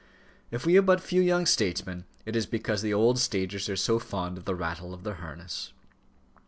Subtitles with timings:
[0.49, 3.99] If we have but few young statesmen, it is because the old stagers are so
[3.99, 5.73] fond of the rattle of their harness.